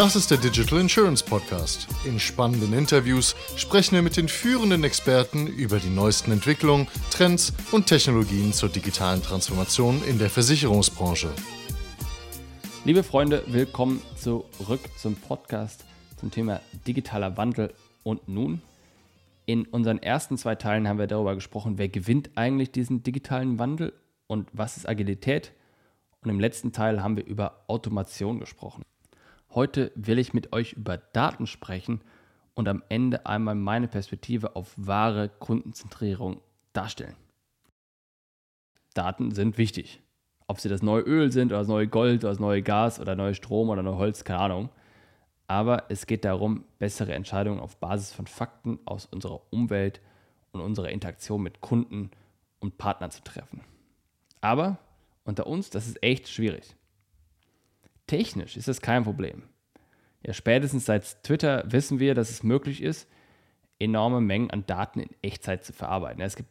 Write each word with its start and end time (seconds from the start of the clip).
Das 0.00 0.16
ist 0.16 0.30
der 0.30 0.38
Digital 0.38 0.80
Insurance 0.80 1.22
Podcast. 1.22 1.86
In 2.06 2.18
spannenden 2.18 2.72
Interviews 2.72 3.36
sprechen 3.56 3.96
wir 3.96 4.00
mit 4.00 4.16
den 4.16 4.28
führenden 4.28 4.82
Experten 4.82 5.46
über 5.46 5.78
die 5.78 5.90
neuesten 5.90 6.32
Entwicklungen, 6.32 6.88
Trends 7.10 7.52
und 7.70 7.86
Technologien 7.86 8.54
zur 8.54 8.70
digitalen 8.70 9.22
Transformation 9.22 10.02
in 10.04 10.18
der 10.18 10.30
Versicherungsbranche. 10.30 11.28
Liebe 12.86 13.02
Freunde, 13.02 13.44
willkommen 13.48 14.00
zurück 14.16 14.80
zum 14.96 15.16
Podcast 15.16 15.84
zum 16.16 16.30
Thema 16.30 16.62
digitaler 16.86 17.36
Wandel 17.36 17.74
und 18.02 18.26
nun. 18.26 18.62
In 19.44 19.66
unseren 19.66 19.98
ersten 19.98 20.38
zwei 20.38 20.54
Teilen 20.54 20.88
haben 20.88 20.98
wir 20.98 21.08
darüber 21.08 21.34
gesprochen, 21.34 21.76
wer 21.76 21.90
gewinnt 21.90 22.30
eigentlich 22.36 22.72
diesen 22.72 23.02
digitalen 23.02 23.58
Wandel 23.58 23.92
und 24.28 24.48
was 24.54 24.78
ist 24.78 24.88
Agilität. 24.88 25.52
Und 26.22 26.30
im 26.30 26.40
letzten 26.40 26.72
Teil 26.72 27.02
haben 27.02 27.18
wir 27.18 27.26
über 27.26 27.64
Automation 27.66 28.40
gesprochen. 28.40 28.82
Heute 29.52 29.90
will 29.96 30.20
ich 30.20 30.32
mit 30.32 30.52
euch 30.52 30.74
über 30.74 30.96
Daten 30.96 31.46
sprechen 31.46 32.02
und 32.54 32.68
am 32.68 32.84
Ende 32.88 33.26
einmal 33.26 33.56
meine 33.56 33.88
Perspektive 33.88 34.54
auf 34.54 34.72
wahre 34.76 35.28
Kundenzentrierung 35.28 36.40
darstellen. 36.72 37.16
Daten 38.94 39.32
sind 39.32 39.58
wichtig. 39.58 40.00
Ob 40.46 40.60
sie 40.60 40.68
das 40.68 40.82
neue 40.82 41.02
Öl 41.02 41.32
sind 41.32 41.52
oder 41.52 41.58
das 41.58 41.68
neue 41.68 41.88
Gold 41.88 42.22
oder 42.22 42.30
das 42.30 42.38
neue 42.38 42.62
Gas 42.62 43.00
oder 43.00 43.16
neue 43.16 43.34
Strom 43.34 43.70
oder 43.70 43.82
neue 43.82 43.96
Holz, 43.96 44.24
keine 44.24 44.40
Ahnung. 44.40 44.68
Aber 45.48 45.84
es 45.88 46.06
geht 46.06 46.24
darum, 46.24 46.64
bessere 46.78 47.14
Entscheidungen 47.14 47.58
auf 47.58 47.76
Basis 47.76 48.12
von 48.12 48.28
Fakten 48.28 48.78
aus 48.84 49.06
unserer 49.06 49.40
Umwelt 49.50 50.00
und 50.52 50.60
unserer 50.60 50.90
Interaktion 50.90 51.42
mit 51.42 51.60
Kunden 51.60 52.10
und 52.60 52.78
Partnern 52.78 53.10
zu 53.10 53.22
treffen. 53.24 53.62
Aber 54.40 54.78
unter 55.24 55.46
uns, 55.46 55.70
das 55.70 55.88
ist 55.88 56.02
echt 56.02 56.28
schwierig. 56.28 56.76
Technisch 58.10 58.56
ist 58.56 58.66
das 58.66 58.80
kein 58.80 59.04
Problem. 59.04 59.44
Ja, 60.26 60.32
spätestens 60.32 60.84
seit 60.84 61.22
Twitter 61.22 61.62
wissen 61.68 62.00
wir, 62.00 62.16
dass 62.16 62.28
es 62.28 62.42
möglich 62.42 62.82
ist, 62.82 63.08
enorme 63.78 64.20
Mengen 64.20 64.50
an 64.50 64.66
Daten 64.66 64.98
in 64.98 65.10
Echtzeit 65.22 65.64
zu 65.64 65.72
verarbeiten. 65.72 66.20
Es 66.20 66.34
gibt 66.34 66.48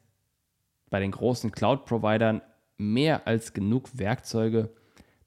bei 0.90 1.02
den 1.02 1.12
großen 1.12 1.52
Cloud-Providern 1.52 2.42
mehr 2.78 3.28
als 3.28 3.52
genug 3.52 3.90
Werkzeuge, 3.92 4.70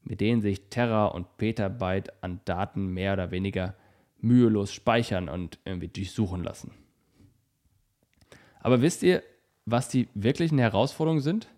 mit 0.05 0.23
denen 0.23 0.41
sich 0.41 0.71
Terra 0.71 1.05
und 1.09 1.37
Petabyte 1.37 2.15
an 2.23 2.41
Daten 2.47 2.87
mehr 2.87 3.13
oder 3.13 3.31
weniger 3.31 3.75
mühelos 4.17 4.73
speichern 4.73 5.29
und 5.29 5.59
irgendwie 5.67 5.89
durchsuchen 5.89 6.43
lassen. 6.43 6.73
Aber 8.61 8.81
wisst 8.81 9.03
ihr, 9.03 9.23
was 9.67 9.91
die 9.91 10.09
wirklichen 10.15 10.59
Herausforderungen 10.59 11.21
sind? 11.21 11.49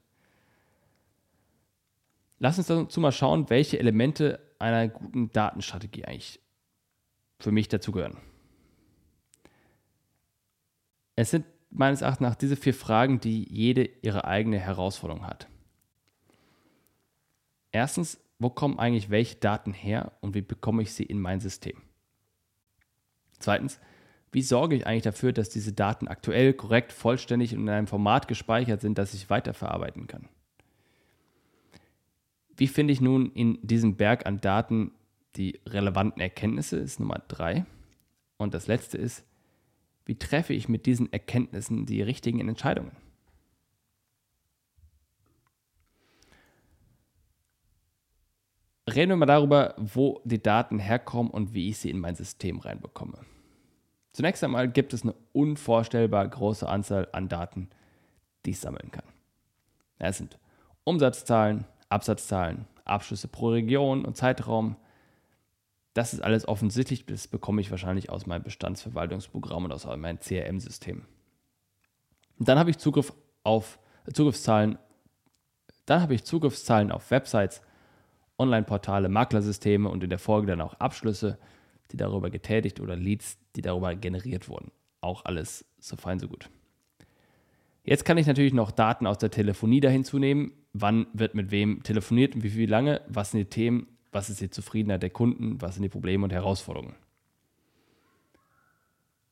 Lass 2.41 2.59
uns 2.59 2.67
dazu 2.67 3.01
mal 3.01 3.13
schauen, 3.13 3.49
welche 3.51 3.79
Elemente 3.79 4.41
einer 4.65 4.89
guten 4.89 5.31
Datenstrategie 5.31 6.05
eigentlich 6.05 6.41
für 7.39 7.53
mich 7.53 7.69
dazugehören. 7.69 8.19
Es 11.17 11.31
sind 11.31 11.47
meines 11.71 12.03
Erachtens 12.03 12.27
nach 12.27 12.35
diese 12.35 12.57
vier 12.57 12.75
Fragen, 12.75 13.21
die 13.21 13.45
jede 13.53 13.85
ihre 14.03 14.25
eigene 14.25 14.59
Herausforderung 14.59 15.27
hat. 15.27 15.49
Erstens, 17.73 18.21
wo 18.39 18.51
kommen 18.51 18.79
eigentlich 18.79 19.11
welche 19.11 19.37
Daten 19.37 19.73
her 19.73 20.13
und 20.21 20.35
wie 20.35 20.43
bekomme 20.43 20.83
ich 20.83 20.93
sie 20.93 21.05
in 21.05 21.21
mein 21.21 21.41
System? 21.41 21.83
Zweitens, 23.39 23.81
wie 24.33 24.43
sorge 24.43 24.77
ich 24.77 24.87
eigentlich 24.87 25.03
dafür, 25.03 25.33
dass 25.33 25.51
diese 25.51 25.73
Daten 25.73 26.09
aktuell, 26.09 26.55
korrekt, 26.55 26.93
vollständig 26.93 27.55
und 27.55 27.63
in 27.63 27.69
einem 27.69 27.87
Format 27.87 28.27
gespeichert 28.27 28.81
sind, 28.81 28.99
das 28.99 29.15
ich 29.15 29.31
weiterverarbeiten 29.31 30.07
kann? 30.07 30.29
Wie 32.57 32.69
finde 32.69 32.93
ich 32.93 33.01
nun 33.01 33.33
in 33.33 33.59
diesem 33.63 33.97
Berg 33.97 34.27
an 34.27 34.41
Daten 34.41 34.93
die 35.37 35.61
relevanten 35.67 36.21
Erkenntnisse? 36.21 36.77
Ist 36.77 37.01
Nummer 37.01 37.23
drei. 37.29 37.67
Und 38.37 38.55
das 38.55 38.67
letzte 38.67 38.99
ist, 38.99 39.25
wie 40.05 40.17
treffe 40.17 40.53
ich 40.53 40.69
mit 40.69 40.87
diesen 40.87 41.13
Erkenntnissen 41.13 41.87
die 41.87 42.03
richtigen 42.03 42.41
Entscheidungen? 42.41 42.93
Reden 48.93 49.11
wir 49.11 49.17
mal 49.17 49.27
darüber, 49.27 49.75
wo 49.79 50.21
die 50.25 50.43
Daten 50.43 50.79
herkommen 50.79 51.31
und 51.31 51.55
wie 51.55 51.71
ich 51.71 51.79
sie 51.79 51.91
in 51.91 51.99
mein 51.99 52.15
System 52.15 52.59
reinbekomme. 52.59 53.19
Zunächst 54.13 54.45
einmal 54.45 54.71
gibt 54.71 54.93
es 54.93 55.03
eine 55.03 55.15
unvorstellbar 55.33 56.29
große 56.29 56.69
Anzahl 56.69 57.09
an 57.13 57.29
Daten, 57.29 57.71
die 58.45 58.51
ich 58.51 58.61
sammeln 58.61 58.91
kann. 58.93 59.07
Das 59.99 60.19
sind 60.19 60.39
Umsatzzahlen, 60.85 61.65
Absatzzahlen, 61.89 62.67
Abschlüsse 62.85 63.29
pro 63.29 63.49
Region 63.49 64.05
und 64.05 64.17
Zeitraum. 64.17 64.77
Das 65.95 66.13
ist 66.13 66.21
alles 66.21 66.49
offensichtlich, 66.49 67.07
das 67.07 67.29
bekomme 67.29 67.61
ich 67.61 67.71
wahrscheinlich 67.71 68.11
aus 68.11 68.27
meinem 68.27 68.43
Bestandsverwaltungsprogramm 68.43 69.65
und 69.65 69.73
aus 69.73 69.87
meinem 69.87 70.19
CRM-System. 70.19 71.03
Dann 72.39 72.59
habe 72.59 72.71
ich 72.71 72.79
Zugriff 72.79 73.13
auf 73.45 73.79
Zugriffszahlen, 74.13 74.79
dann 75.87 76.03
habe 76.03 76.15
ich 76.15 76.25
Zugriffszahlen 76.25 76.91
auf 76.91 77.11
Websites, 77.11 77.63
Online-Portale, 78.39 79.09
Maklersysteme 79.09 79.89
und 79.89 80.03
in 80.03 80.11
der 80.11 80.19
Folge 80.19 80.49
dann 80.49 80.61
auch 80.61 80.75
Abschlüsse, 80.75 81.39
die 81.93 81.97
darüber 81.97 82.31
getätigt 82.31 82.81
oder 82.81 82.97
Leads, 82.97 83.39
die 83.55 83.63
darüber 83.63 83.95
generiert 83.95 84.49
wurden. 84.49 84.73
Auch 85.01 85.25
alles 85.25 85.65
so 85.79 85.97
fein, 85.97 86.19
so 86.19 86.27
gut. 86.27 86.51
Jetzt 87.85 88.07
kann 88.07 88.17
ich 88.17 88.27
natürlich 88.27 88.55
noch 88.55 88.71
Daten 88.71 89.07
aus 89.07 89.19
der 89.19 89.31
Telefonie 89.31 89.81
dahin 89.81 90.05
zunehmen. 90.05 90.53
Wann 90.73 91.07
wird 91.13 91.35
mit 91.35 91.51
wem 91.51 91.83
telefoniert 91.83 92.35
und 92.35 92.43
wie 92.43 92.51
viel 92.51 92.69
lange? 92.69 93.03
Was 93.09 93.31
sind 93.31 93.41
die 93.41 93.51
Themen? 93.51 93.87
Was 94.11 94.31
ist 94.31 94.41
die 94.41 94.51
Zufriedenheit 94.51 95.03
der 95.03 95.11
Kunden? 95.11 95.61
Was 95.61 95.75
sind 95.75 95.83
die 95.83 95.91
Probleme 95.91 96.25
und 96.25 96.33
Herausforderungen? 96.33 96.95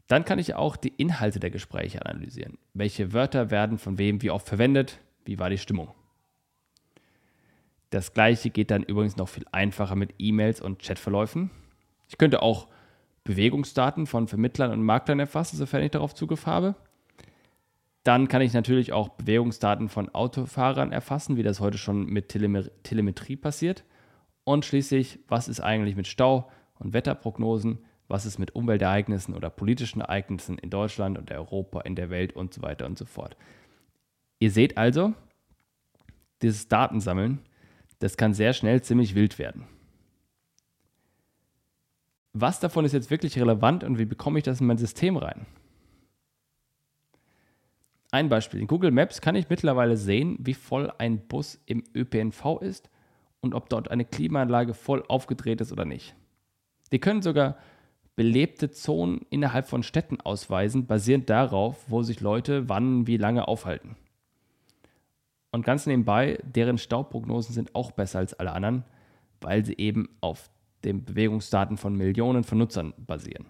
Dann 0.06 0.26
kann 0.26 0.38
ich 0.38 0.54
auch 0.54 0.76
die 0.76 0.92
Inhalte 0.98 1.40
der 1.40 1.50
Gespräche 1.50 2.04
analysieren. 2.04 2.58
Welche 2.74 3.14
Wörter 3.14 3.50
werden 3.50 3.78
von 3.78 3.96
wem 3.96 4.20
wie 4.20 4.30
oft 4.30 4.46
verwendet? 4.46 5.00
Wie 5.24 5.38
war 5.38 5.48
die 5.48 5.56
Stimmung? 5.56 5.94
Das 7.88 8.12
gleiche 8.12 8.50
geht 8.50 8.70
dann 8.70 8.82
übrigens 8.82 9.16
noch 9.16 9.28
viel 9.28 9.46
einfacher 9.52 9.96
mit 9.96 10.14
E-Mails 10.18 10.60
und 10.60 10.82
Chatverläufen. 10.82 11.50
Ich 12.08 12.18
könnte 12.18 12.42
auch 12.42 12.68
Bewegungsdaten 13.24 14.06
von 14.06 14.28
Vermittlern 14.28 14.72
und 14.72 14.82
Maklern 14.82 15.20
erfassen, 15.20 15.56
sofern 15.56 15.82
ich 15.82 15.92
darauf 15.92 16.14
Zugriff 16.14 16.44
habe. 16.44 16.74
Dann 18.04 18.26
kann 18.28 18.42
ich 18.42 18.52
natürlich 18.52 18.92
auch 18.92 19.10
Bewegungsdaten 19.10 19.88
von 19.88 20.08
Autofahrern 20.08 20.90
erfassen, 20.90 21.36
wie 21.36 21.42
das 21.42 21.60
heute 21.60 21.78
schon 21.78 22.06
mit 22.06 22.28
Telemetrie 22.28 23.36
passiert. 23.36 23.84
Und 24.44 24.64
schließlich, 24.64 25.20
was 25.28 25.48
ist 25.48 25.60
eigentlich 25.60 25.94
mit 25.94 26.08
Stau 26.08 26.50
und 26.78 26.92
Wetterprognosen? 26.92 27.78
Was 28.08 28.26
ist 28.26 28.38
mit 28.38 28.54
Umweltereignissen 28.54 29.34
oder 29.34 29.50
politischen 29.50 30.00
Ereignissen 30.00 30.58
in 30.58 30.68
Deutschland 30.68 31.16
und 31.16 31.30
Europa, 31.30 31.80
in 31.82 31.94
der 31.94 32.10
Welt 32.10 32.34
und 32.34 32.52
so 32.52 32.60
weiter 32.60 32.86
und 32.86 32.98
so 32.98 33.04
fort? 33.04 33.36
Ihr 34.40 34.50
seht 34.50 34.76
also, 34.76 35.14
dieses 36.42 36.66
Datensammeln, 36.66 37.38
das 38.00 38.16
kann 38.16 38.34
sehr 38.34 38.52
schnell 38.52 38.82
ziemlich 38.82 39.14
wild 39.14 39.38
werden. 39.38 39.68
Was 42.32 42.58
davon 42.58 42.84
ist 42.84 42.92
jetzt 42.92 43.10
wirklich 43.10 43.38
relevant 43.38 43.84
und 43.84 43.98
wie 43.98 44.06
bekomme 44.06 44.38
ich 44.38 44.44
das 44.44 44.60
in 44.60 44.66
mein 44.66 44.78
System 44.78 45.16
rein? 45.16 45.46
Ein 48.12 48.28
Beispiel. 48.28 48.60
In 48.60 48.66
Google 48.66 48.90
Maps 48.90 49.22
kann 49.22 49.36
ich 49.36 49.48
mittlerweile 49.48 49.96
sehen, 49.96 50.36
wie 50.38 50.52
voll 50.52 50.92
ein 50.98 51.26
Bus 51.26 51.58
im 51.64 51.82
ÖPNV 51.94 52.60
ist 52.60 52.90
und 53.40 53.54
ob 53.54 53.70
dort 53.70 53.90
eine 53.90 54.04
Klimaanlage 54.04 54.74
voll 54.74 55.02
aufgedreht 55.08 55.62
ist 55.62 55.72
oder 55.72 55.86
nicht. 55.86 56.14
Wir 56.90 57.00
können 57.00 57.22
sogar 57.22 57.56
belebte 58.14 58.70
Zonen 58.70 59.22
innerhalb 59.30 59.66
von 59.66 59.82
Städten 59.82 60.20
ausweisen, 60.20 60.86
basierend 60.86 61.30
darauf, 61.30 61.86
wo 61.88 62.02
sich 62.02 62.20
Leute 62.20 62.68
wann 62.68 63.06
wie 63.06 63.16
lange 63.16 63.48
aufhalten. 63.48 63.96
Und 65.50 65.64
ganz 65.64 65.86
nebenbei, 65.86 66.38
deren 66.42 66.76
Staubprognosen 66.76 67.54
sind 67.54 67.74
auch 67.74 67.92
besser 67.92 68.18
als 68.18 68.34
alle 68.34 68.52
anderen, 68.52 68.84
weil 69.40 69.64
sie 69.64 69.78
eben 69.78 70.10
auf 70.20 70.50
den 70.84 71.02
Bewegungsdaten 71.02 71.78
von 71.78 71.96
Millionen 71.96 72.44
von 72.44 72.58
Nutzern 72.58 72.92
basieren. 72.98 73.46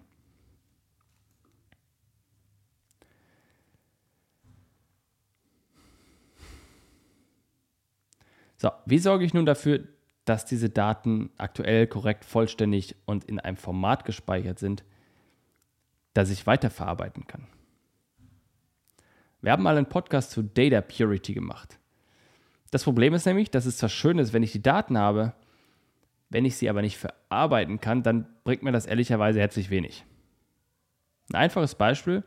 So, 8.63 8.71
wie 8.85 8.97
sorge 8.97 9.25
ich 9.25 9.33
nun 9.33 9.45
dafür, 9.45 9.81
dass 10.23 10.45
diese 10.45 10.69
Daten 10.69 11.31
aktuell, 11.37 11.85
korrekt, 11.85 12.23
vollständig 12.23 12.95
und 13.05 13.25
in 13.25 13.41
einem 13.41 13.57
Format 13.57 14.05
gespeichert 14.05 14.57
sind, 14.57 14.85
das 16.13 16.29
ich 16.29 16.47
weiterverarbeiten 16.47 17.27
kann? 17.27 17.45
Wir 19.41 19.51
haben 19.51 19.63
mal 19.63 19.75
einen 19.75 19.89
Podcast 19.89 20.31
zu 20.31 20.43
Data 20.43 20.79
Purity 20.79 21.33
gemacht. 21.33 21.77
Das 22.71 22.85
Problem 22.85 23.13
ist 23.13 23.25
nämlich, 23.25 23.51
dass 23.51 23.65
es 23.65 23.75
zwar 23.75 23.89
schön 23.89 24.17
ist, 24.17 24.31
wenn 24.31 24.43
ich 24.43 24.53
die 24.53 24.61
Daten 24.61 24.97
habe, 24.97 25.33
wenn 26.29 26.45
ich 26.45 26.55
sie 26.55 26.69
aber 26.69 26.81
nicht 26.81 26.97
verarbeiten 26.97 27.81
kann, 27.81 28.01
dann 28.01 28.27
bringt 28.45 28.63
mir 28.63 28.71
das 28.71 28.85
ehrlicherweise 28.85 29.41
herzlich 29.41 29.71
wenig. 29.71 30.05
Ein 31.33 31.35
einfaches 31.35 31.75
Beispiel 31.75 32.23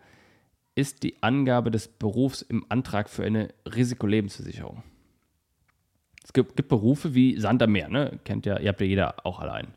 ist 0.74 1.02
die 1.02 1.22
Angabe 1.22 1.70
des 1.70 1.88
Berufs 1.88 2.42
im 2.42 2.66
Antrag 2.68 3.08
für 3.08 3.24
eine 3.24 3.54
Risikolebensversicherung. 3.64 4.82
Es 6.26 6.32
gibt, 6.32 6.56
gibt 6.56 6.68
Berufe 6.68 7.14
wie 7.14 7.38
Sand 7.38 7.62
am 7.62 7.70
Meer, 7.70 7.88
ne? 7.88 8.18
Kennt 8.24 8.46
ja, 8.46 8.58
ihr 8.58 8.70
habt 8.70 8.80
ja 8.80 8.86
jeder 8.86 9.24
auch 9.24 9.38
allein. 9.38 9.68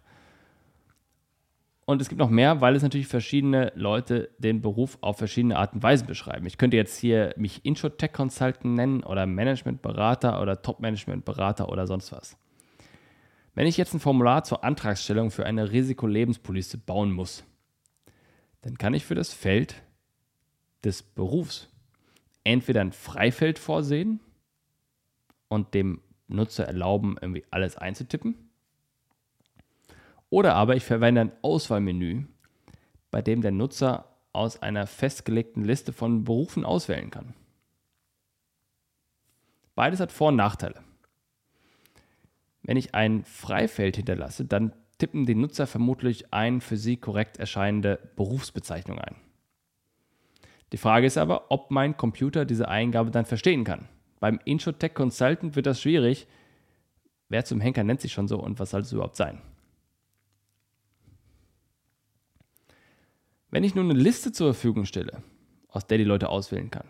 Und 1.85 2.01
es 2.01 2.09
gibt 2.09 2.17
noch 2.17 2.31
mehr, 2.31 2.59
weil 2.59 2.75
es 2.75 2.81
natürlich 2.81 3.05
verschiedene 3.05 3.71
Leute 3.75 4.31
den 4.39 4.59
Beruf 4.59 4.97
auf 5.01 5.19
verschiedene 5.19 5.57
Arten 5.57 5.77
und 5.77 5.83
Weisen 5.83 6.07
beschreiben. 6.07 6.47
Ich 6.47 6.57
könnte 6.57 6.75
jetzt 6.75 6.97
hier 6.97 7.35
mich 7.37 7.63
Intro-Tech 7.65 8.13
Consultant 8.13 8.65
nennen 8.65 9.03
oder 9.03 9.27
Management-Berater 9.27 10.41
oder 10.41 10.59
Top-Management-Berater 10.59 11.69
oder 11.69 11.85
sonst 11.85 12.11
was. 12.11 12.35
Wenn 13.53 13.67
ich 13.67 13.77
jetzt 13.77 13.93
ein 13.93 13.99
Formular 13.99 14.43
zur 14.43 14.63
Antragstellung 14.63 15.29
für 15.29 15.45
eine 15.45 15.71
Risikolebenspolice 15.71 16.79
bauen 16.79 17.11
muss, 17.11 17.43
dann 18.63 18.75
kann 18.79 18.95
ich 18.95 19.05
für 19.05 19.15
das 19.15 19.33
Feld 19.33 19.83
des 20.83 21.03
Berufs 21.03 21.69
entweder 22.43 22.81
ein 22.81 22.91
Freifeld 22.91 23.59
vorsehen 23.59 24.19
und 25.47 25.75
dem 25.75 26.01
Nutzer 26.29 26.65
erlauben, 26.65 27.17
irgendwie 27.21 27.45
alles 27.51 27.75
einzutippen 27.75 28.49
oder 30.29 30.55
aber 30.55 30.75
ich 30.75 30.83
verwende 30.85 31.21
ein 31.21 31.31
Auswahlmenü, 31.41 32.25
bei 33.11 33.21
dem 33.21 33.41
der 33.41 33.51
Nutzer 33.51 34.05
aus 34.31 34.61
einer 34.61 34.85
festgelegten 34.85 35.63
Liste 35.63 35.91
von 35.91 36.23
Berufen 36.23 36.65
auswählen 36.65 37.09
kann. 37.09 37.33
Beides 39.73 39.99
hat 39.99 40.11
Vor- 40.11 40.29
und 40.29 40.35
Nachteile. 40.35 40.83
Wenn 42.61 42.77
ich 42.77 42.93
ein 42.93 43.23
Freifeld 43.23 43.95
hinterlasse, 43.95 44.45
dann 44.45 44.73
tippen 44.99 45.25
die 45.25 45.33
Nutzer 45.33 45.65
vermutlich 45.65 46.33
ein 46.33 46.61
für 46.61 46.77
sie 46.77 46.97
korrekt 46.97 47.37
erscheinende 47.37 48.11
Berufsbezeichnung 48.15 48.99
ein. 48.99 49.15
Die 50.71 50.77
Frage 50.77 51.07
ist 51.07 51.17
aber, 51.17 51.49
ob 51.49 51.71
mein 51.71 51.97
Computer 51.97 52.45
diese 52.45 52.67
Eingabe 52.67 53.09
dann 53.09 53.25
verstehen 53.25 53.63
kann. 53.63 53.87
Beim 54.19 54.39
Introtech 54.45 54.94
Consultant 54.94 55.56
wird 55.56 55.66
das 55.66 55.81
schwierig. 55.81 56.27
Wer 57.30 57.45
zum 57.45 57.62
Henker 57.62 57.83
nennt 57.83 58.01
sich 58.01 58.12
schon 58.12 58.27
so 58.27 58.39
und 58.39 58.60
was 58.60 58.71
soll 58.71 58.81
es 58.81 58.92
überhaupt 58.92 59.16
sein? 59.16 59.42
Wenn 63.51 63.63
ich 63.63 63.75
nun 63.75 63.89
eine 63.89 64.00
Liste 64.00 64.31
zur 64.31 64.54
Verfügung 64.54 64.86
stelle, 64.86 65.24
aus 65.69 65.88
der 65.88 65.98
die 65.98 66.04
Leute 66.04 66.30
auswählen 66.30 66.69
kann, 66.69 66.88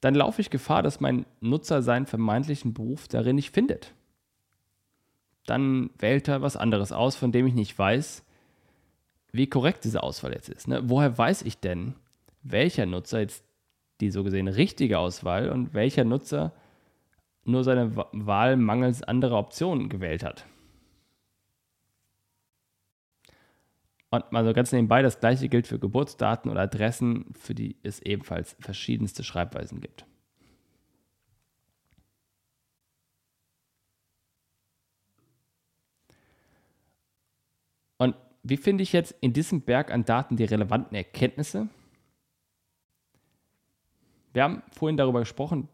dann 0.00 0.14
laufe 0.14 0.40
ich 0.40 0.50
Gefahr, 0.50 0.82
dass 0.82 1.00
mein 1.00 1.26
Nutzer 1.40 1.82
seinen 1.82 2.06
vermeintlichen 2.06 2.74
Beruf 2.74 3.08
darin 3.08 3.36
nicht 3.36 3.54
findet. 3.54 3.94
Dann 5.46 5.90
wählt 5.98 6.28
er 6.28 6.42
was 6.42 6.56
anderes 6.56 6.92
aus, 6.92 7.16
von 7.16 7.32
dem 7.32 7.46
ich 7.46 7.54
nicht 7.54 7.78
weiß, 7.78 8.24
wie 9.32 9.48
korrekt 9.48 9.84
diese 9.84 10.02
Auswahl 10.02 10.32
jetzt 10.32 10.48
ist. 10.48 10.68
Ne? 10.68 10.88
Woher 10.88 11.16
weiß 11.16 11.42
ich 11.42 11.58
denn, 11.58 11.94
welcher 12.42 12.86
Nutzer 12.86 13.20
jetzt 13.20 13.44
die 14.00 14.10
so 14.10 14.24
gesehen 14.24 14.48
richtige 14.48 14.98
Auswahl 14.98 15.48
und 15.50 15.74
welcher 15.74 16.04
Nutzer 16.04 16.52
nur 17.44 17.64
seine 17.64 17.96
Wahl 17.96 18.56
mangels 18.56 19.02
anderer 19.02 19.38
Optionen 19.38 19.88
gewählt 19.88 20.24
hat? 20.24 20.46
Und 24.10 24.32
mal 24.32 24.44
so 24.44 24.52
ganz 24.52 24.72
nebenbei, 24.72 25.02
das 25.02 25.20
gleiche 25.20 25.48
gilt 25.48 25.66
für 25.66 25.78
Geburtsdaten 25.78 26.50
oder 26.50 26.62
Adressen, 26.62 27.26
für 27.38 27.54
die 27.54 27.76
es 27.82 28.00
ebenfalls 28.00 28.56
verschiedenste 28.60 29.24
Schreibweisen 29.24 29.80
gibt. 29.80 30.06
Und 37.98 38.14
wie 38.42 38.56
finde 38.56 38.82
ich 38.82 38.92
jetzt 38.92 39.14
in 39.20 39.32
diesem 39.32 39.62
Berg 39.62 39.90
an 39.90 40.04
Daten 40.04 40.36
die 40.36 40.44
relevanten 40.44 40.96
Erkenntnisse? 40.96 41.68
Wir 44.36 44.42
haben 44.42 44.62
vorhin 44.70 44.98
darüber 44.98 45.20
gesprochen, 45.20 45.66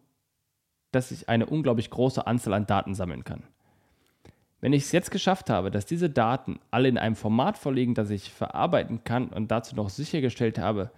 dass 0.92 1.10
ich 1.10 1.28
eine 1.28 1.46
unglaublich 1.46 1.90
große 1.90 2.28
Anzahl 2.28 2.54
an 2.54 2.64
Daten 2.64 2.94
sammeln 2.94 3.24
kann. 3.24 3.42
Wenn 4.60 4.72
ich 4.72 4.84
es 4.84 4.92
jetzt 4.92 5.10
geschafft 5.10 5.50
habe, 5.50 5.72
dass 5.72 5.84
diese 5.84 6.08
Daten 6.08 6.60
alle 6.70 6.88
in 6.88 6.96
einem 6.96 7.16
Format 7.16 7.58
vorliegen, 7.58 7.96
das 7.96 8.10
ich 8.10 8.32
verarbeiten 8.32 9.02
kann 9.02 9.30
und 9.30 9.50
dazu 9.50 9.74
noch 9.74 9.90
sichergestellt 9.90 10.60
habe, 10.60 10.92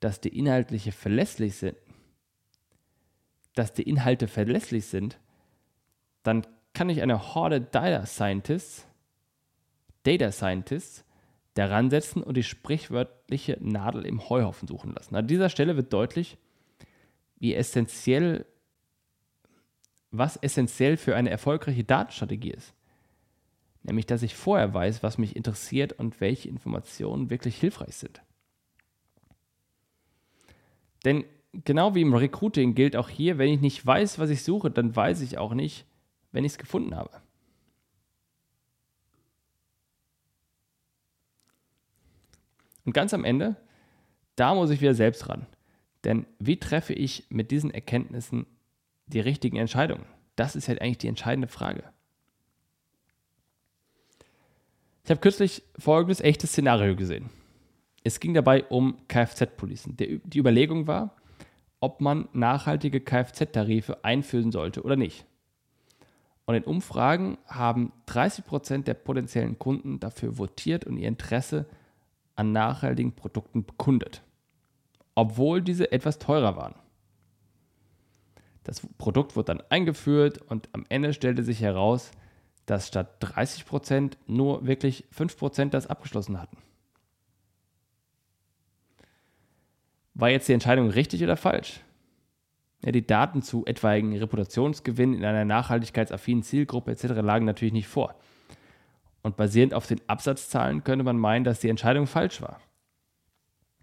dass 0.00 0.20
die 0.20 0.38
Inhalte 0.38 0.78
verlässlich 0.92 1.56
sind, 1.56 1.78
dass 3.54 3.72
die 3.72 3.84
Inhalte 3.84 4.28
verlässlich 4.28 4.84
sind, 4.84 5.18
dann 6.24 6.46
kann 6.74 6.90
ich 6.90 7.00
eine 7.00 7.34
Horde 7.34 7.62
Data 7.62 8.04
Scientists, 8.04 8.86
Data 10.02 10.30
Scientists 10.30 11.06
daran 11.54 11.88
setzen 11.88 12.22
und 12.22 12.36
die 12.36 12.42
sprichwörtliche 12.42 13.56
Nadel 13.62 14.04
im 14.04 14.28
Heuhaufen 14.28 14.68
suchen 14.68 14.92
lassen. 14.92 15.16
An 15.16 15.26
dieser 15.26 15.48
Stelle 15.48 15.74
wird 15.74 15.90
deutlich, 15.94 16.36
wie 17.38 17.54
essentiell, 17.54 18.46
was 20.10 20.36
essentiell 20.36 20.96
für 20.96 21.16
eine 21.16 21.30
erfolgreiche 21.30 21.84
Datenstrategie 21.84 22.50
ist. 22.50 22.74
Nämlich, 23.82 24.06
dass 24.06 24.22
ich 24.22 24.34
vorher 24.34 24.74
weiß, 24.74 25.02
was 25.02 25.18
mich 25.18 25.36
interessiert 25.36 25.92
und 25.94 26.20
welche 26.20 26.48
Informationen 26.48 27.30
wirklich 27.30 27.56
hilfreich 27.56 27.96
sind. 27.96 28.20
Denn 31.04 31.24
genau 31.52 31.94
wie 31.94 32.02
im 32.02 32.14
Recruiting 32.14 32.74
gilt 32.74 32.96
auch 32.96 33.08
hier, 33.08 33.38
wenn 33.38 33.48
ich 33.48 33.60
nicht 33.60 33.84
weiß, 33.84 34.18
was 34.18 34.30
ich 34.30 34.42
suche, 34.42 34.70
dann 34.70 34.94
weiß 34.94 35.20
ich 35.22 35.38
auch 35.38 35.54
nicht, 35.54 35.86
wenn 36.32 36.44
ich 36.44 36.52
es 36.52 36.58
gefunden 36.58 36.94
habe. 36.94 37.10
Und 42.84 42.92
ganz 42.92 43.12
am 43.12 43.24
Ende, 43.24 43.56
da 44.34 44.54
muss 44.54 44.70
ich 44.70 44.80
wieder 44.80 44.94
selbst 44.94 45.28
ran. 45.28 45.46
Denn 46.04 46.26
wie 46.38 46.58
treffe 46.58 46.92
ich 46.92 47.26
mit 47.28 47.50
diesen 47.50 47.70
Erkenntnissen 47.70 48.46
die 49.06 49.20
richtigen 49.20 49.56
Entscheidungen? 49.56 50.06
Das 50.36 50.54
ist 50.54 50.68
halt 50.68 50.80
eigentlich 50.80 50.98
die 50.98 51.08
entscheidende 51.08 51.48
Frage. 51.48 51.84
Ich 55.04 55.10
habe 55.10 55.20
kürzlich 55.20 55.62
folgendes 55.78 56.20
echtes 56.20 56.50
Szenario 56.50 56.94
gesehen. 56.94 57.30
Es 58.04 58.20
ging 58.20 58.34
dabei 58.34 58.64
um 58.64 58.98
Kfz-Policen. 59.08 59.96
Die 59.96 60.38
Überlegung 60.38 60.86
war, 60.86 61.16
ob 61.80 62.00
man 62.00 62.28
nachhaltige 62.32 63.00
Kfz-Tarife 63.00 64.04
einführen 64.04 64.52
sollte 64.52 64.82
oder 64.82 64.96
nicht. 64.96 65.24
Und 66.44 66.54
in 66.54 66.64
Umfragen 66.64 67.38
haben 67.46 67.92
30 68.06 68.46
Prozent 68.46 68.88
der 68.88 68.94
potenziellen 68.94 69.58
Kunden 69.58 70.00
dafür 70.00 70.38
votiert 70.38 70.84
und 70.84 70.96
ihr 70.96 71.08
Interesse 71.08 71.66
an 72.36 72.52
nachhaltigen 72.52 73.12
Produkten 73.12 73.64
bekundet, 73.64 74.22
obwohl 75.18 75.60
diese 75.62 75.90
etwas 75.90 76.20
teurer 76.20 76.54
waren. 76.54 76.76
Das 78.62 78.86
Produkt 78.98 79.34
wurde 79.34 79.46
dann 79.46 79.62
eingeführt 79.68 80.38
und 80.38 80.68
am 80.72 80.84
Ende 80.90 81.12
stellte 81.12 81.42
sich 81.42 81.60
heraus, 81.60 82.12
dass 82.66 82.86
statt 82.86 83.16
30 83.18 83.66
Prozent 83.66 84.16
nur 84.28 84.64
wirklich 84.64 85.06
5 85.10 85.36
Prozent 85.36 85.74
das 85.74 85.88
abgeschlossen 85.88 86.40
hatten. 86.40 86.58
War 90.14 90.30
jetzt 90.30 90.46
die 90.46 90.52
Entscheidung 90.52 90.88
richtig 90.88 91.24
oder 91.24 91.36
falsch? 91.36 91.80
Ja, 92.84 92.92
die 92.92 93.04
Daten 93.04 93.42
zu 93.42 93.66
etwaigen 93.66 94.16
Reputationsgewinn 94.16 95.14
in 95.14 95.24
einer 95.24 95.44
nachhaltigkeitsaffinen 95.44 96.44
Zielgruppe 96.44 96.92
etc. 96.92 97.06
lagen 97.22 97.44
natürlich 97.44 97.72
nicht 97.74 97.88
vor. 97.88 98.14
Und 99.22 99.36
basierend 99.36 99.74
auf 99.74 99.88
den 99.88 100.00
Absatzzahlen 100.06 100.84
könnte 100.84 101.04
man 101.04 101.18
meinen, 101.18 101.42
dass 101.42 101.58
die 101.58 101.70
Entscheidung 101.70 102.06
falsch 102.06 102.40
war. 102.40 102.60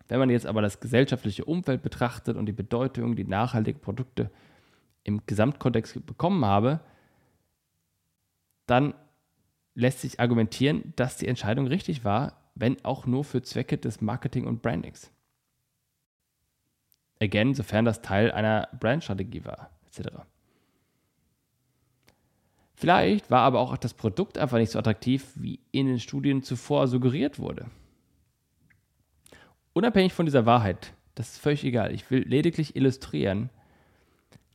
Wenn 0.08 0.20
man 0.20 0.30
jetzt 0.30 0.46
aber 0.46 0.62
das 0.62 0.80
gesellschaftliche 0.80 1.46
Umfeld 1.46 1.82
betrachtet 1.82 2.38
und 2.38 2.46
die 2.46 2.54
Bedeutung, 2.54 3.16
die 3.16 3.24
nachhaltige 3.24 3.80
Produkte 3.80 4.30
im 5.04 5.22
Gesamtkontext 5.26 6.06
bekommen 6.06 6.46
habe, 6.46 6.80
dann 8.66 8.94
lässt 9.74 10.02
sich 10.02 10.20
argumentieren, 10.20 10.94
dass 10.96 11.18
die 11.18 11.28
Entscheidung 11.28 11.68
richtig 11.68 12.04
war, 12.04 12.42
wenn 12.56 12.84
auch 12.86 13.06
nur 13.06 13.24
für 13.24 13.42
Zwecke 13.42 13.78
des 13.78 14.02
Marketing 14.02 14.46
und 14.46 14.62
Brandings. 14.62 15.12
Again, 17.22 17.54
sofern 17.54 17.86
das 17.86 18.02
Teil 18.02 18.32
einer 18.32 18.68
Brandstrategie 18.80 19.46
war, 19.46 19.70
etc. 19.88 20.10
Vielleicht 22.76 23.32
war 23.32 23.42
aber 23.42 23.60
auch 23.60 23.78
das 23.78 23.94
Produkt 23.94 24.38
einfach 24.38 24.58
nicht 24.58 24.72
so 24.72 24.80
attraktiv, 24.80 25.32
wie 25.36 25.60
in 25.72 25.88
den 25.88 26.00
Studien 26.00 26.44
zuvor 26.44 26.88
suggeriert 26.88 27.40
wurde. 27.40 27.68
Unabhängig 29.76 30.14
von 30.14 30.26
dieser 30.26 30.46
Wahrheit, 30.46 30.94
das 31.16 31.34
ist 31.34 31.40
völlig 31.40 31.66
egal. 31.66 31.94
Ich 31.94 32.10
will 32.10 32.26
lediglich 32.26 32.78
illustrieren, 32.78 33.50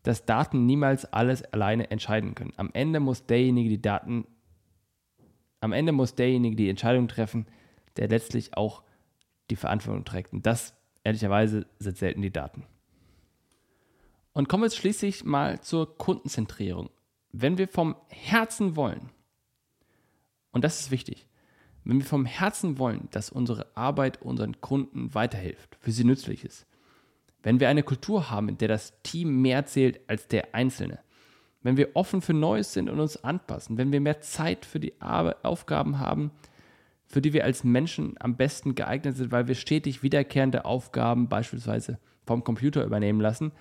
dass 0.03 0.25
Daten 0.25 0.65
niemals 0.65 1.05
alles 1.05 1.43
alleine 1.45 1.91
entscheiden 1.91 2.35
können. 2.35 2.55
Am 2.57 2.71
Ende 2.73 3.01
muss 3.01 3.27
derjenige 3.27 3.69
die 3.69 3.83
Daten, 3.83 4.27
am 5.61 5.73
Ende 5.73 5.93
muss 5.93 6.15
derjenige 6.15 6.57
die 6.57 6.71
Entscheidung 6.71 7.07
treffen, 7.07 7.47
der 7.99 8.09
letztlich 8.09 8.57
auch 8.57 8.83
die 9.51 9.57
Verantwortung 9.57 10.07
trägt. 10.07 10.33
Und 10.33 10.47
das, 10.47 10.75
ehrlicherweise, 11.05 11.67
sind 11.79 11.99
selten 11.99 12.23
die 12.23 12.33
Daten. 12.33 12.65
Und 14.33 14.49
kommen 14.49 14.63
wir 14.63 14.69
jetzt 14.69 14.79
schließlich 14.79 15.25
mal 15.25 15.61
zur 15.61 15.99
Kundenzentrierung. 15.99 16.89
Wenn 17.31 17.59
wir 17.59 17.69
vom 17.69 17.95
Herzen 18.09 18.75
wollen, 18.75 19.11
und 20.51 20.65
das 20.65 20.81
ist 20.81 20.91
wichtig, 20.91 21.27
wenn 21.85 21.99
wir 21.99 22.07
vom 22.07 22.27
Herzen 22.27 22.79
wollen, 22.79 23.09
dass 23.11 23.31
unsere 23.31 23.67
Arbeit 23.77 24.23
unseren 24.23 24.61
Kunden 24.61 25.15
weiterhilft, 25.15 25.77
für 25.81 25.93
sie 25.93 26.05
nützlich 26.05 26.45
ist, 26.45 26.67
wenn 27.43 27.61
wir 27.61 27.69
eine 27.69 27.83
Kultur 27.83 28.31
haben, 28.31 28.49
in 28.49 28.59
der 28.59 28.69
das 28.69 28.93
Team 29.03 29.41
mehr 29.41 29.67
zählt 29.67 30.01
als 30.09 30.29
der 30.29 30.55
Einzelne, 30.55 31.01
wenn 31.63 31.77
wir 31.77 31.91
offen 31.95 32.23
für 32.23 32.35
Neues 32.35 32.73
sind 32.73 32.89
und 32.89 33.01
uns 33.01 33.23
anpassen, 33.23 33.79
wenn 33.79 33.93
wir 33.93 34.01
mehr 34.01 34.21
Zeit 34.21 34.65
für 34.65 34.81
die 34.81 35.01
Aufgaben 35.01 35.99
haben, 35.99 36.31
für 37.07 37.21
die 37.21 37.33
wir 37.33 37.45
als 37.45 37.65
Menschen 37.65 38.15
am 38.21 38.37
besten 38.37 38.75
geeignet 38.75 39.17
sind, 39.17 39.33
weil 39.33 39.49
wir 39.49 39.57
stetig 39.57 40.03
wiederkehrende 40.03 40.65
Aufgaben 40.65 41.29
beispielsweise 41.29 41.99
vom 42.25 42.45
Computer 42.45 42.85
übernehmen 42.85 43.21
lassen. 43.21 43.53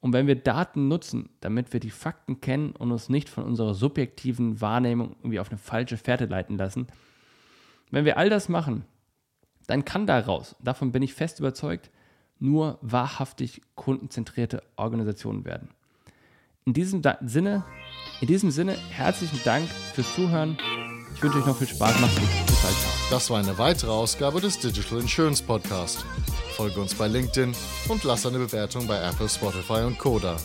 Und 0.00 0.12
wenn 0.12 0.26
wir 0.26 0.36
Daten 0.36 0.86
nutzen, 0.86 1.30
damit 1.40 1.72
wir 1.72 1.80
die 1.80 1.90
Fakten 1.90 2.40
kennen 2.40 2.70
und 2.72 2.92
uns 2.92 3.08
nicht 3.08 3.28
von 3.28 3.44
unserer 3.44 3.74
subjektiven 3.74 4.60
Wahrnehmung 4.60 5.16
irgendwie 5.18 5.40
auf 5.40 5.50
eine 5.50 5.58
falsche 5.58 5.96
Fährte 5.96 6.26
leiten 6.26 6.56
lassen, 6.56 6.86
wenn 7.94 8.04
wir 8.04 8.16
all 8.16 8.30
das 8.30 8.48
machen, 8.48 8.84
dann 9.66 9.84
kann 9.84 10.06
daraus, 10.06 10.56
davon 10.60 10.92
bin 10.92 11.02
ich 11.02 11.14
fest 11.14 11.38
überzeugt, 11.40 11.90
nur 12.38 12.78
wahrhaftig 12.82 13.62
kundenzentrierte 13.74 14.62
Organisationen 14.76 15.44
werden. 15.44 15.70
In 16.66 16.72
diesem 16.72 17.02
Sinne, 17.22 17.64
in 18.20 18.26
diesem 18.26 18.50
Sinne 18.50 18.76
herzlichen 18.90 19.40
Dank 19.44 19.68
fürs 19.68 20.14
Zuhören. 20.14 20.56
Ich 21.14 21.22
wünsche 21.22 21.38
euch 21.38 21.46
noch 21.46 21.56
viel 21.56 21.68
Spaß. 21.68 22.00
Macht's 22.00 22.16
gut. 22.16 22.28
Bis 22.46 22.62
bald. 22.62 22.74
Das 23.10 23.30
war 23.30 23.38
eine 23.38 23.56
weitere 23.58 23.90
Ausgabe 23.90 24.40
des 24.40 24.58
Digital 24.58 25.00
Insurance 25.00 25.42
Podcast. 25.42 26.04
Folge 26.56 26.80
uns 26.80 26.94
bei 26.94 27.06
LinkedIn 27.06 27.54
und 27.88 28.04
lass 28.04 28.26
eine 28.26 28.38
Bewertung 28.38 28.86
bei 28.86 28.98
Apple, 28.98 29.28
Spotify 29.28 29.82
und 29.84 29.98
Koda. 29.98 30.36